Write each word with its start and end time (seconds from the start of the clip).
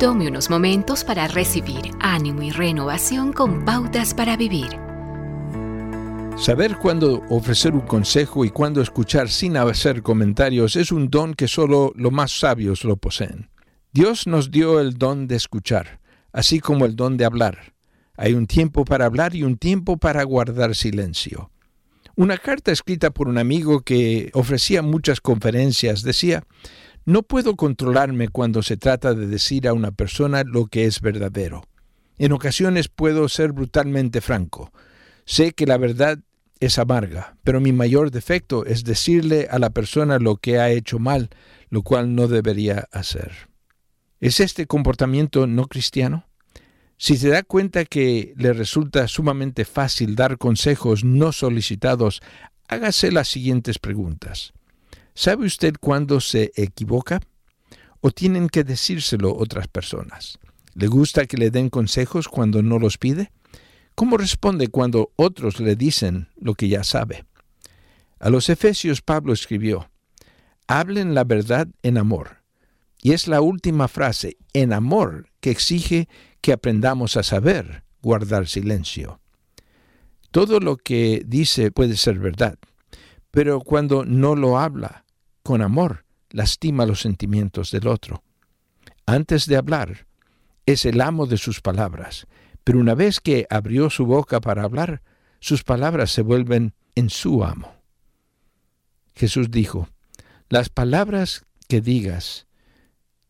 Tome 0.00 0.28
unos 0.28 0.48
momentos 0.48 1.04
para 1.04 1.28
recibir 1.28 1.90
ánimo 2.00 2.40
y 2.40 2.50
renovación 2.50 3.34
con 3.34 3.66
pautas 3.66 4.14
para 4.14 4.34
vivir. 4.34 4.70
Saber 6.38 6.78
cuándo 6.78 7.22
ofrecer 7.28 7.74
un 7.74 7.82
consejo 7.82 8.46
y 8.46 8.48
cuándo 8.48 8.80
escuchar 8.80 9.28
sin 9.28 9.58
hacer 9.58 10.00
comentarios 10.00 10.76
es 10.76 10.90
un 10.90 11.10
don 11.10 11.34
que 11.34 11.46
solo 11.46 11.92
los 11.96 12.12
más 12.12 12.32
sabios 12.32 12.82
lo 12.84 12.96
poseen. 12.96 13.50
Dios 13.92 14.26
nos 14.26 14.50
dio 14.50 14.80
el 14.80 14.94
don 14.94 15.28
de 15.28 15.36
escuchar, 15.36 16.00
así 16.32 16.60
como 16.60 16.86
el 16.86 16.96
don 16.96 17.18
de 17.18 17.26
hablar. 17.26 17.74
Hay 18.16 18.32
un 18.32 18.46
tiempo 18.46 18.86
para 18.86 19.04
hablar 19.04 19.34
y 19.34 19.42
un 19.42 19.58
tiempo 19.58 19.98
para 19.98 20.24
guardar 20.24 20.74
silencio. 20.74 21.50
Una 22.16 22.38
carta 22.38 22.72
escrita 22.72 23.10
por 23.10 23.28
un 23.28 23.36
amigo 23.36 23.82
que 23.82 24.30
ofrecía 24.32 24.80
muchas 24.80 25.20
conferencias 25.20 26.02
decía, 26.02 26.44
no 27.04 27.22
puedo 27.22 27.56
controlarme 27.56 28.28
cuando 28.28 28.62
se 28.62 28.76
trata 28.76 29.14
de 29.14 29.26
decir 29.26 29.66
a 29.66 29.72
una 29.72 29.90
persona 29.90 30.44
lo 30.44 30.66
que 30.66 30.84
es 30.84 31.00
verdadero. 31.00 31.64
En 32.18 32.32
ocasiones 32.32 32.88
puedo 32.88 33.28
ser 33.28 33.52
brutalmente 33.52 34.20
franco. 34.20 34.72
Sé 35.24 35.52
que 35.52 35.66
la 35.66 35.78
verdad 35.78 36.18
es 36.60 36.78
amarga, 36.78 37.36
pero 37.42 37.60
mi 37.60 37.72
mayor 37.72 38.10
defecto 38.10 38.66
es 38.66 38.84
decirle 38.84 39.48
a 39.50 39.58
la 39.58 39.70
persona 39.70 40.18
lo 40.18 40.36
que 40.36 40.58
ha 40.58 40.70
hecho 40.70 40.98
mal, 40.98 41.30
lo 41.70 41.82
cual 41.82 42.14
no 42.14 42.28
debería 42.28 42.86
hacer. 42.92 43.48
¿Es 44.20 44.40
este 44.40 44.66
comportamiento 44.66 45.46
no 45.46 45.66
cristiano? 45.66 46.26
Si 46.98 47.16
se 47.16 47.30
da 47.30 47.42
cuenta 47.42 47.86
que 47.86 48.34
le 48.36 48.52
resulta 48.52 49.08
sumamente 49.08 49.64
fácil 49.64 50.14
dar 50.14 50.36
consejos 50.36 51.02
no 51.02 51.32
solicitados, 51.32 52.20
hágase 52.68 53.10
las 53.10 53.28
siguientes 53.28 53.78
preguntas. 53.78 54.52
¿Sabe 55.20 55.44
usted 55.44 55.74
cuándo 55.78 56.18
se 56.18 56.50
equivoca? 56.56 57.20
¿O 58.00 58.10
tienen 58.10 58.48
que 58.48 58.64
decírselo 58.64 59.36
otras 59.36 59.68
personas? 59.68 60.38
¿Le 60.72 60.86
gusta 60.86 61.26
que 61.26 61.36
le 61.36 61.50
den 61.50 61.68
consejos 61.68 62.26
cuando 62.26 62.62
no 62.62 62.78
los 62.78 62.96
pide? 62.96 63.30
¿Cómo 63.94 64.16
responde 64.16 64.68
cuando 64.68 65.12
otros 65.16 65.60
le 65.60 65.76
dicen 65.76 66.28
lo 66.36 66.54
que 66.54 66.68
ya 66.70 66.84
sabe? 66.84 67.26
A 68.18 68.30
los 68.30 68.48
Efesios 68.48 69.02
Pablo 69.02 69.34
escribió, 69.34 69.90
hablen 70.66 71.14
la 71.14 71.24
verdad 71.24 71.68
en 71.82 71.98
amor. 71.98 72.38
Y 73.02 73.12
es 73.12 73.28
la 73.28 73.42
última 73.42 73.88
frase, 73.88 74.38
en 74.54 74.72
amor, 74.72 75.28
que 75.40 75.50
exige 75.50 76.08
que 76.40 76.54
aprendamos 76.54 77.18
a 77.18 77.22
saber 77.24 77.84
guardar 78.00 78.48
silencio. 78.48 79.20
Todo 80.30 80.60
lo 80.60 80.78
que 80.78 81.22
dice 81.26 81.70
puede 81.72 81.98
ser 81.98 82.18
verdad, 82.18 82.58
pero 83.30 83.60
cuando 83.60 84.06
no 84.06 84.34
lo 84.34 84.58
habla 84.58 85.04
con 85.42 85.62
amor, 85.62 86.04
lastima 86.30 86.86
los 86.86 87.00
sentimientos 87.00 87.70
del 87.70 87.86
otro. 87.88 88.22
Antes 89.06 89.46
de 89.46 89.56
hablar, 89.56 90.06
es 90.66 90.84
el 90.84 91.00
amo 91.00 91.26
de 91.26 91.36
sus 91.36 91.60
palabras, 91.60 92.26
pero 92.64 92.78
una 92.78 92.94
vez 92.94 93.20
que 93.20 93.46
abrió 93.50 93.90
su 93.90 94.06
boca 94.06 94.40
para 94.40 94.62
hablar, 94.62 95.02
sus 95.40 95.64
palabras 95.64 96.10
se 96.10 96.22
vuelven 96.22 96.74
en 96.94 97.10
su 97.10 97.42
amo. 97.42 97.74
Jesús 99.14 99.50
dijo, 99.50 99.88
las 100.48 100.68
palabras 100.68 101.46
que 101.68 101.80
digas 101.80 102.46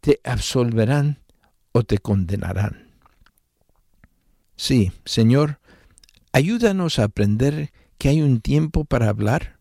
te 0.00 0.20
absolverán 0.25 1.22
o 1.72 1.83
te 1.83 1.98
condenarán. 1.98 2.91
Sí, 4.56 4.92
Señor, 5.05 5.61
ayúdanos 6.33 6.98
a 6.98 7.05
aprender 7.05 7.72
que 7.98 8.08
hay 8.08 8.22
un 8.22 8.41
tiempo 8.41 8.84
para 8.84 9.08
hablar 9.08 9.58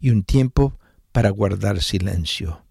y 0.00 0.10
un 0.10 0.22
tiempo 0.22 0.78
para 1.12 1.30
guardar 1.30 1.82
silencio 1.82 2.62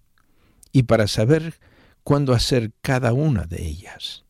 y 0.72 0.84
para 0.84 1.08
saber 1.08 1.56
cuándo 2.04 2.34
hacer 2.34 2.72
cada 2.82 3.14
una 3.14 3.46
de 3.46 3.66
ellas. 3.66 4.26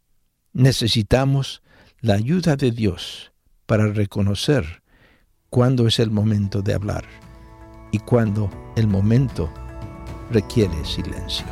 Necesitamos 0.54 1.62
la 2.02 2.16
ayuda 2.16 2.56
de 2.56 2.72
Dios 2.72 3.32
para 3.66 3.88
reconocer 3.88 4.82
cuándo 5.50 5.88
es 5.88 6.00
el 6.00 6.10
momento 6.10 6.62
de 6.62 6.74
hablar 6.74 7.06
y 7.92 8.00
cuándo 8.00 8.50
el 8.76 8.88
momento 8.88 9.54
requiere 10.32 10.84
silencio. 10.86 11.46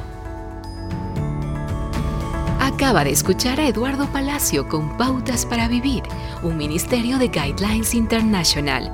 Acaba 2.60 3.04
de 3.04 3.12
escuchar 3.12 3.60
a 3.60 3.68
Eduardo 3.68 4.12
Palacio 4.12 4.68
con 4.68 4.98
Pautas 4.98 5.46
para 5.46 5.68
Vivir, 5.68 6.04
un 6.44 6.58
ministerio 6.58 7.18
de 7.18 7.30
Guidelines 7.30 7.94
International. 7.94 8.94